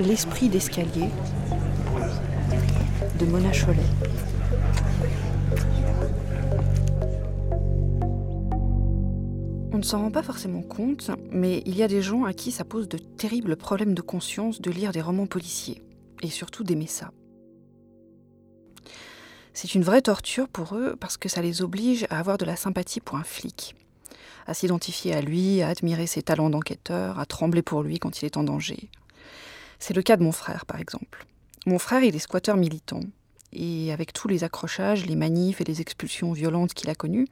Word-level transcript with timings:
L'esprit 0.00 0.48
d'escalier 0.48 1.08
de 3.18 3.26
Mona 3.26 3.50
Cholet. 3.50 3.82
On 9.72 9.78
ne 9.78 9.82
s'en 9.82 10.02
rend 10.02 10.10
pas 10.12 10.22
forcément 10.22 10.62
compte, 10.62 11.10
mais 11.32 11.62
il 11.66 11.76
y 11.76 11.82
a 11.82 11.88
des 11.88 12.00
gens 12.00 12.24
à 12.24 12.32
qui 12.32 12.52
ça 12.52 12.64
pose 12.64 12.88
de 12.88 12.98
terribles 12.98 13.56
problèmes 13.56 13.94
de 13.94 14.02
conscience 14.02 14.60
de 14.60 14.70
lire 14.70 14.92
des 14.92 15.00
romans 15.00 15.26
policiers, 15.26 15.82
et 16.22 16.30
surtout 16.30 16.62
d'aimer 16.62 16.86
ça. 16.86 17.10
C'est 19.52 19.74
une 19.74 19.82
vraie 19.82 20.02
torture 20.02 20.48
pour 20.48 20.76
eux 20.76 20.94
parce 21.00 21.16
que 21.16 21.28
ça 21.28 21.42
les 21.42 21.60
oblige 21.60 22.06
à 22.10 22.20
avoir 22.20 22.38
de 22.38 22.44
la 22.44 22.54
sympathie 22.54 23.00
pour 23.00 23.16
un 23.16 23.24
flic, 23.24 23.74
à 24.46 24.54
s'identifier 24.54 25.12
à 25.12 25.20
lui, 25.20 25.60
à 25.60 25.68
admirer 25.68 26.06
ses 26.06 26.22
talents 26.22 26.50
d'enquêteur, 26.50 27.18
à 27.18 27.26
trembler 27.26 27.62
pour 27.62 27.82
lui 27.82 27.98
quand 27.98 28.22
il 28.22 28.26
est 28.26 28.36
en 28.36 28.44
danger. 28.44 28.90
C'est 29.78 29.94
le 29.94 30.02
cas 30.02 30.16
de 30.16 30.22
mon 30.22 30.32
frère, 30.32 30.66
par 30.66 30.80
exemple. 30.80 31.26
Mon 31.66 31.78
frère, 31.78 32.02
il 32.02 32.14
est 32.14 32.20
squatteur 32.20 32.56
militant, 32.56 33.00
et 33.52 33.92
avec 33.92 34.12
tous 34.12 34.28
les 34.28 34.44
accrochages, 34.44 35.06
les 35.06 35.16
manifs 35.16 35.60
et 35.60 35.64
les 35.64 35.80
expulsions 35.80 36.32
violentes 36.32 36.74
qu'il 36.74 36.90
a 36.90 36.94
connues, 36.94 37.28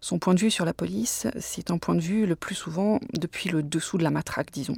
son 0.00 0.18
point 0.18 0.34
de 0.34 0.40
vue 0.40 0.50
sur 0.50 0.64
la 0.64 0.74
police, 0.74 1.26
c'est 1.40 1.70
un 1.70 1.78
point 1.78 1.94
de 1.94 2.00
vue 2.00 2.26
le 2.26 2.36
plus 2.36 2.54
souvent 2.54 3.00
depuis 3.12 3.48
le 3.48 3.62
dessous 3.62 3.98
de 3.98 4.04
la 4.04 4.10
matraque, 4.10 4.52
disons. 4.52 4.76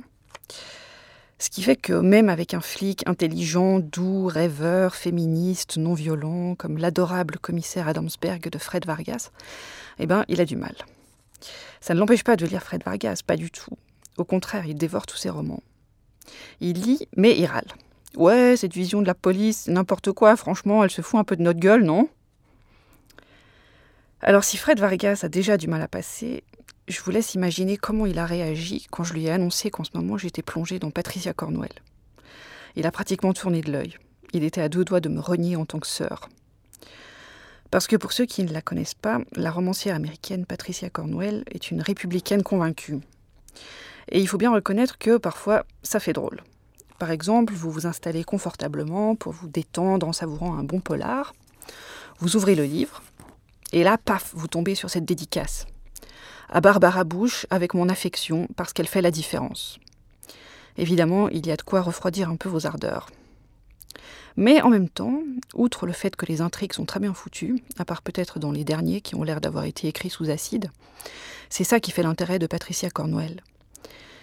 Ce 1.41 1.51
qui 1.51 1.63
fait 1.63 1.77
que 1.77 1.93
même 1.93 2.29
avec 2.29 2.53
un 2.53 2.61
flic 2.61 3.07
intelligent, 3.07 3.79
doux, 3.79 4.27
rêveur, 4.27 4.97
féministe, 4.97 5.77
non 5.77 5.95
violent, 5.95 6.57
comme 6.57 6.79
l'adorable 6.79 7.39
commissaire 7.39 7.87
Adamsberg 7.87 8.49
de 8.49 8.59
Fred 8.59 8.87
Vargas, 8.87 9.31
eh 9.99 10.07
ben, 10.07 10.25
il 10.29 10.41
a 10.41 10.45
du 10.45 10.57
mal. 10.57 10.75
Ça 11.81 11.95
ne 11.95 12.01
l'empêche 12.01 12.25
pas 12.25 12.37
de 12.37 12.47
lire 12.47 12.63
Fred 12.63 12.83
Vargas, 12.85 13.21
pas 13.25 13.37
du 13.37 13.51
tout. 13.51 13.77
Au 14.17 14.25
contraire, 14.25 14.67
il 14.67 14.75
dévore 14.75 15.07
tous 15.07 15.17
ses 15.17 15.31
romans. 15.31 15.63
Il 16.61 16.81
lit, 16.81 17.09
mais 17.17 17.37
il 17.39 17.47
râle. 17.47 17.67
Ouais, 18.17 18.57
cette 18.57 18.73
vision 18.73 19.03
de 19.03 19.07
la 19.07 19.15
police, 19.15 19.69
n'importe 19.69 20.13
quoi, 20.13 20.37
franchement, 20.37 20.83
elle 20.83 20.91
se 20.91 21.03
fout 21.03 21.21
un 21.21 21.25
peu 21.25 21.37
de 21.37 21.43
notre 21.43 21.61
gueule, 21.61 21.85
non? 21.85 22.09
Alors 24.21 24.43
si 24.43 24.57
Fred 24.57 24.81
Vargas 24.81 25.21
a 25.23 25.29
déjà 25.29 25.57
du 25.57 25.69
mal 25.69 25.81
à 25.81 25.89
passer, 25.89 26.43
je 26.89 27.01
vous 27.01 27.11
laisse 27.11 27.35
imaginer 27.35 27.77
comment 27.77 28.07
il 28.07 28.19
a 28.19 28.27
réagi 28.27 28.87
quand 28.91 29.05
je 29.05 29.13
lui 29.13 29.27
ai 29.27 29.31
annoncé 29.31 29.71
qu'en 29.71 29.85
ce 29.85 29.91
moment 29.95 30.17
j'étais 30.17 30.43
plongée 30.43 30.81
dans 30.81 30.91
Patricia 30.91 31.33
Cornwell. 31.33 31.71
Il 32.75 32.87
a 32.87 32.91
pratiquement 32.91 33.33
tourné 33.33 33.61
de 33.61 33.71
l'œil. 33.71 33.97
Il 34.33 34.43
était 34.43 34.61
à 34.61 34.69
deux 34.69 34.85
doigts 34.85 35.01
de 35.01 35.09
me 35.09 35.21
renier 35.21 35.57
en 35.57 35.67
tant 35.67 35.79
que 35.79 35.87
sœur. 35.87 36.29
Parce 37.71 37.87
que 37.87 37.97
pour 37.97 38.13
ceux 38.13 38.27
qui 38.27 38.43
ne 38.43 38.53
la 38.53 38.63
connaissent 38.63 38.95
pas, 38.95 39.21
la 39.37 39.51
romancière 39.51 39.95
américaine 39.95 40.47
Patricia 40.47 40.91
Cornwell 40.91 41.45
est 41.51 41.71
une 41.71 41.83
républicaine 41.83 42.43
convaincue. 42.43 42.99
Et 44.11 44.21
il 44.21 44.29
faut 44.29 44.39
bien 44.39 44.53
reconnaître 44.53 44.99
que 44.99 45.17
parfois 45.17 45.65
ça 45.83 46.01
fait 46.01 46.13
drôle. 46.13 46.43
Par 46.99 47.11
exemple, 47.11 47.53
vous 47.53 47.71
vous 47.71 47.87
installez 47.87 48.25
confortablement 48.25 49.15
pour 49.15 49.33
vous 49.33 49.49
détendre 49.49 50.07
en 50.09 50.13
savourant 50.13 50.57
un 50.57 50.65
bon 50.65 50.81
polar. 50.81 51.35
Vous 52.19 52.35
ouvrez 52.35 52.57
le 52.57 52.65
livre, 52.65 53.03
et 53.73 53.85
là, 53.85 53.99
paf, 53.99 54.33
vous 54.35 54.49
tombez 54.49 54.75
sur 54.75 54.91
cette 54.91 55.05
dédicace. 55.05 55.67
À 56.49 56.61
Barbara 56.61 57.05
Bush, 57.05 57.47
avec 57.51 57.75
mon 57.75 57.89
affection, 57.89 58.49
parce 58.57 58.73
qu'elle 58.73 58.89
fait 58.89 59.03
la 59.03 59.11
différence. 59.11 59.79
Évidemment, 60.79 61.29
il 61.29 61.47
y 61.47 61.51
a 61.51 61.57
de 61.57 61.63
quoi 61.63 61.83
refroidir 61.83 62.31
un 62.31 62.37
peu 62.37 62.49
vos 62.49 62.67
ardeurs. 62.67 63.11
Mais 64.37 64.63
en 64.63 64.71
même 64.71 64.89
temps, 64.89 65.23
outre 65.55 65.87
le 65.87 65.93
fait 65.93 66.17
que 66.17 66.25
les 66.25 66.41
intrigues 66.41 66.73
sont 66.73 66.87
très 66.87 67.01
bien 67.01 67.13
foutues, 67.13 67.63
à 67.77 67.85
part 67.85 68.03
peut-être 68.03 68.39
dans 68.39 68.53
les 68.53 68.65
derniers 68.65 69.01
qui 69.01 69.15
ont 69.17 69.25
l'air 69.25 69.41
d'avoir 69.41 69.65
été 69.65 69.89
écrits 69.89 70.11
sous 70.11 70.31
acide, 70.31 70.71
c'est 71.51 71.65
ça 71.65 71.81
qui 71.81 71.91
fait 71.91 72.03
l'intérêt 72.03 72.39
de 72.39 72.47
Patricia 72.47 72.89
Cornwell. 72.89 73.43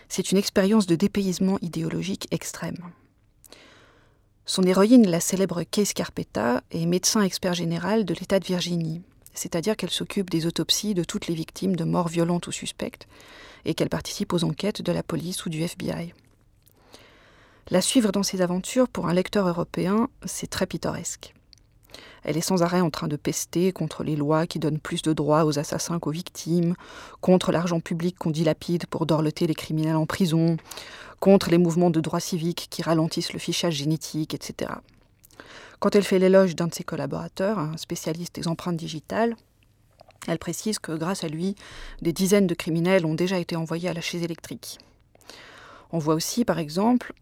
C'est 0.10 0.32
une 0.32 0.38
expérience 0.38 0.86
de 0.86 0.96
dépaysement 0.96 1.58
idéologique 1.62 2.28
extrême. 2.32 2.78
Son 4.46 4.64
héroïne, 4.64 5.08
la 5.08 5.20
célèbre 5.20 5.64
Case 5.64 5.94
Carpetta, 5.94 6.62
est 6.72 6.86
médecin 6.86 7.22
expert 7.22 7.56
général 7.56 8.06
de 8.06 8.14
l'État 8.14 8.40
de 8.40 8.46
Virginie, 8.46 9.02
c'est-à-dire 9.34 9.76
qu'elle 9.76 9.90
s'occupe 9.90 10.30
des 10.30 10.46
autopsies 10.46 10.94
de 10.94 11.04
toutes 11.04 11.28
les 11.28 11.36
victimes 11.36 11.76
de 11.76 11.84
morts 11.84 12.10
violentes 12.10 12.48
ou 12.48 12.52
suspectes, 12.52 13.08
et 13.66 13.74
qu'elle 13.74 13.90
participe 13.90 14.34
aux 14.34 14.44
enquêtes 14.44 14.82
de 14.82 14.92
la 14.92 15.04
police 15.04 15.46
ou 15.46 15.50
du 15.50 15.64
FBI. 15.64 16.14
La 17.72 17.82
suivre 17.82 18.12
dans 18.12 18.22
ses 18.22 18.42
aventures 18.42 18.88
pour 18.88 19.08
un 19.08 19.14
lecteur 19.14 19.48
européen, 19.48 20.10
c'est 20.26 20.50
très 20.50 20.68
pittoresque. 20.68 21.34
Elle 22.24 22.38
est 22.38 22.42
sans 22.42 22.64
arrêt 22.64 22.82
en 22.82 22.90
train 22.90 23.08
de 23.08 23.16
pester 23.16 23.72
contre 23.72 24.04
les 24.04 24.16
lois 24.16 24.48
qui 24.48 24.60
donnent 24.60 24.80
plus 24.80 25.02
de 25.02 25.14
droits 25.14 25.46
aux 25.46 25.60
assassins 25.60 26.00
qu'aux 26.00 26.12
victimes, 26.12 26.76
contre 27.22 27.52
l'argent 27.52 27.80
public 27.80 28.18
qu'on 28.18 28.32
dilapide 28.32 28.88
pour 28.88 29.06
dorloter 29.06 29.48
les 29.48 29.56
criminels 29.56 29.96
en 29.96 30.06
prison, 30.06 30.58
contre 31.20 31.50
les 31.50 31.58
mouvements 31.58 31.92
de 31.92 32.02
droits 32.02 32.20
civiques 32.20 32.68
qui 32.70 32.82
ralentissent 32.82 33.34
le 33.34 33.40
fichage 33.40 33.76
génétique, 33.76 34.34
etc. 34.34 34.72
Quand 35.80 35.96
elle 35.96 36.04
fait 36.04 36.20
l'éloge 36.20 36.56
d'un 36.56 36.68
de 36.68 36.74
ses 36.74 36.84
collaborateurs, 36.84 37.60
un 37.60 37.78
spécialiste 37.78 38.36
des 38.36 38.48
empreintes 38.48 38.78
digitales, 38.78 39.36
elle 40.28 40.40
précise 40.40 40.80
que 40.80 40.92
grâce 40.94 41.24
à 41.24 41.28
lui, 41.28 41.56
des 42.02 42.14
dizaines 42.14 42.48
de 42.48 42.56
criminels 42.56 43.06
ont 43.06 43.14
déjà 43.14 43.38
été 43.38 43.56
envoyés 43.56 43.90
à 43.90 43.94
la 43.94 44.02
chaise 44.02 44.24
électrique. 44.24 44.80
On 45.92 46.00
voit 46.00 46.16
aussi, 46.16 46.46
par 46.46 46.60
exemple, 46.60 47.14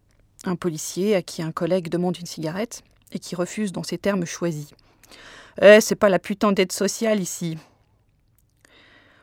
un 0.44 0.56
policier 0.56 1.14
à 1.14 1.22
qui 1.22 1.42
un 1.42 1.52
collègue 1.52 1.88
demande 1.88 2.18
une 2.18 2.26
cigarette 2.26 2.82
et 3.12 3.18
qui 3.18 3.36
refuse 3.36 3.72
dans 3.72 3.82
ces 3.82 3.98
termes 3.98 4.26
choisis. 4.26 4.70
Eh, 5.62 5.80
c'est 5.80 5.94
pas 5.94 6.08
la 6.08 6.18
putain 6.18 6.52
d'aide 6.52 6.72
sociale 6.72 7.20
ici. 7.20 7.56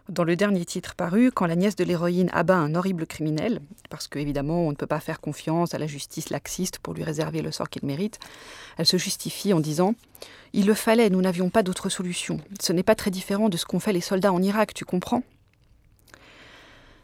Dans 0.10 0.24
le 0.24 0.36
dernier 0.36 0.66
titre 0.66 0.96
paru, 0.96 1.32
quand 1.32 1.46
la 1.46 1.56
nièce 1.56 1.76
de 1.76 1.84
l'héroïne 1.86 2.30
abat 2.34 2.58
un 2.58 2.76
horrible 2.76 3.06
criminel, 3.06 3.62
parce 3.90 4.08
qu'évidemment 4.08 4.68
on 4.68 4.72
ne 4.72 4.76
peut 4.76 4.88
pas 4.88 5.00
faire 5.00 5.22
confiance 5.22 5.74
à 5.74 5.78
la 5.78 5.88
justice 5.88 6.32
laxiste 6.32 6.80
pour 6.80 6.94
lui 6.94 7.04
réserver 7.04 7.42
le 7.42 7.52
sort 7.52 7.70
qu'il 7.70 7.86
mérite, 7.86 8.20
elle 8.78 8.86
se 8.86 8.98
justifie 8.98 9.54
en 9.54 9.60
disant 9.60 9.96
Il 10.52 10.66
le 10.66 10.74
fallait, 10.74 11.10
nous 11.10 11.22
n'avions 11.22 11.50
pas 11.50 11.64
d'autre 11.64 11.88
solution. 11.88 12.42
Ce 12.60 12.74
n'est 12.74 12.84
pas 12.84 12.96
très 12.96 13.12
différent 13.12 13.48
de 13.48 13.56
ce 13.56 13.66
qu'ont 13.66 13.80
fait 13.80 13.94
les 13.94 14.02
soldats 14.02 14.34
en 14.34 14.42
Irak, 14.42 14.74
tu 14.74 14.84
comprends? 14.84 15.24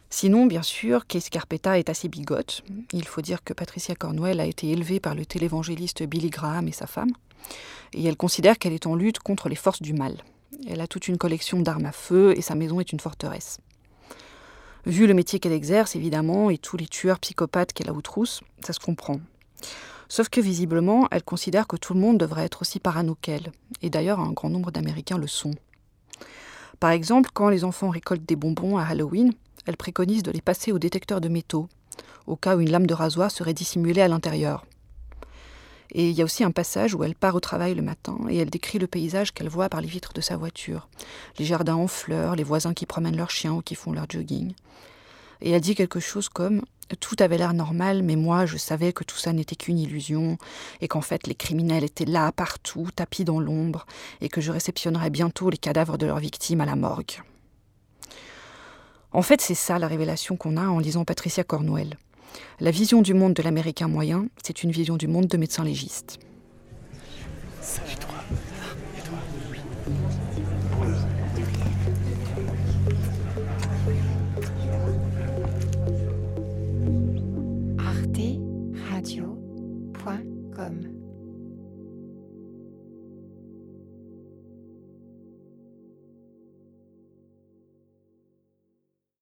Sinon, 0.09 0.45
bien 0.45 0.63
sûr, 0.63 1.05
Case 1.05 1.29
Carpetta 1.29 1.77
est 1.77 1.89
assez 1.89 2.07
bigote. 2.07 2.63
Il 2.93 3.05
faut 3.05 3.21
dire 3.21 3.43
que 3.43 3.53
Patricia 3.53 3.95
Cornwell 3.95 4.39
a 4.39 4.45
été 4.45 4.69
élevée 4.69 4.99
par 4.99 5.15
le 5.15 5.25
télévangéliste 5.25 6.03
Billy 6.03 6.29
Graham 6.29 6.67
et 6.67 6.71
sa 6.71 6.87
femme 6.87 7.11
et 7.93 8.05
elle 8.05 8.17
considère 8.17 8.57
qu'elle 8.57 8.73
est 8.73 8.87
en 8.87 8.95
lutte 8.95 9.19
contre 9.19 9.49
les 9.49 9.55
forces 9.55 9.81
du 9.81 9.93
mal. 9.93 10.17
Elle 10.67 10.81
a 10.81 10.87
toute 10.87 11.07
une 11.07 11.17
collection 11.17 11.59
d'armes 11.59 11.85
à 11.85 11.91
feu 11.91 12.33
et 12.37 12.41
sa 12.41 12.55
maison 12.55 12.79
est 12.79 12.91
une 12.91 12.99
forteresse. 12.99 13.59
Vu 14.85 15.07
le 15.07 15.13
métier 15.13 15.39
qu'elle 15.39 15.51
exerce, 15.51 15.95
évidemment, 15.95 16.49
et 16.49 16.57
tous 16.57 16.77
les 16.77 16.87
tueurs 16.87 17.19
psychopathes 17.19 17.73
qu'elle 17.73 17.89
a 17.89 17.93
outrousse, 17.93 18.41
ça 18.65 18.73
se 18.73 18.79
comprend. 18.79 19.19
Sauf 20.07 20.29
que 20.29 20.39
visiblement, 20.39 21.07
elle 21.11 21.23
considère 21.23 21.67
que 21.67 21.75
tout 21.75 21.93
le 21.93 21.99
monde 21.99 22.17
devrait 22.17 22.45
être 22.45 22.61
aussi 22.61 22.79
parano 22.79 23.15
qu'elle, 23.21 23.51
et 23.81 23.89
d'ailleurs 23.89 24.21
un 24.21 24.31
grand 24.31 24.49
nombre 24.49 24.71
d'Américains 24.71 25.17
le 25.17 25.27
sont. 25.27 25.51
Par 26.79 26.91
exemple, 26.91 27.29
quand 27.33 27.49
les 27.49 27.63
enfants 27.63 27.89
récoltent 27.89 28.27
des 28.27 28.35
bonbons 28.35 28.77
à 28.77 28.83
Halloween, 28.83 29.33
elle 29.65 29.77
préconise 29.77 30.23
de 30.23 30.31
les 30.31 30.41
passer 30.41 30.71
au 30.71 30.79
détecteur 30.79 31.21
de 31.21 31.27
métaux, 31.27 31.67
au 32.27 32.35
cas 32.35 32.55
où 32.55 32.61
une 32.61 32.71
lame 32.71 32.87
de 32.87 32.93
rasoir 32.93 33.31
serait 33.31 33.53
dissimulée 33.53 34.01
à 34.01 34.07
l'intérieur. 34.07 34.65
Et 35.91 36.09
il 36.09 36.15
y 36.15 36.21
a 36.21 36.25
aussi 36.25 36.43
un 36.43 36.51
passage 36.51 36.93
où 36.93 37.03
elle 37.03 37.15
part 37.15 37.35
au 37.35 37.39
travail 37.39 37.73
le 37.73 37.81
matin 37.81 38.17
et 38.29 38.37
elle 38.37 38.49
décrit 38.49 38.77
le 38.77 38.87
paysage 38.87 39.31
qu'elle 39.31 39.47
voit 39.47 39.69
par 39.69 39.81
les 39.81 39.87
vitres 39.87 40.13
de 40.13 40.21
sa 40.21 40.35
voiture. 40.35 40.89
Les 41.39 41.45
jardins 41.45 41.75
en 41.75 41.87
fleurs, 41.87 42.35
les 42.35 42.43
voisins 42.43 42.73
qui 42.73 42.85
promènent 42.85 43.15
leurs 43.15 43.31
chiens 43.31 43.53
ou 43.53 43.61
qui 43.61 43.75
font 43.75 43.93
leur 43.93 44.05
jogging. 44.09 44.53
Et 45.41 45.51
elle 45.51 45.61
dit 45.61 45.75
quelque 45.75 45.99
chose 45.99 46.29
comme 46.29 46.61
Tout 46.99 47.15
avait 47.19 47.37
l'air 47.37 47.53
normal, 47.53 48.01
mais 48.03 48.15
moi 48.15 48.45
je 48.45 48.57
savais 48.57 48.93
que 48.93 49.03
tout 49.03 49.17
ça 49.17 49.33
n'était 49.33 49.55
qu'une 49.55 49.79
illusion, 49.79 50.37
et 50.81 50.87
qu'en 50.87 51.01
fait 51.01 51.27
les 51.27 51.35
criminels 51.35 51.83
étaient 51.83 52.05
là, 52.05 52.31
partout, 52.31 52.87
tapis 52.95 53.25
dans 53.25 53.39
l'ombre, 53.39 53.85
et 54.21 54.29
que 54.29 54.41
je 54.41 54.51
réceptionnerais 54.51 55.09
bientôt 55.09 55.49
les 55.49 55.57
cadavres 55.57 55.97
de 55.97 56.05
leurs 56.05 56.19
victimes 56.19 56.61
à 56.61 56.65
la 56.65 56.75
morgue. 56.75 57.21
En 59.11 59.21
fait, 59.21 59.41
c'est 59.41 59.55
ça 59.55 59.79
la 59.79 59.87
révélation 59.87 60.35
qu'on 60.35 60.57
a 60.57 60.67
en 60.67 60.79
lisant 60.79 61.05
Patricia 61.05 61.43
Cornwell. 61.43 61.97
La 62.59 62.71
vision 62.71 63.01
du 63.01 63.13
monde 63.13 63.33
de 63.33 63.41
l'Américain 63.41 63.87
moyen, 63.87 64.27
c'est 64.43 64.63
une 64.63 64.71
vision 64.71 64.97
du 64.97 65.07
monde 65.07 65.27
de 65.27 65.37
médecins 65.37 65.63
légistes. 65.63 66.19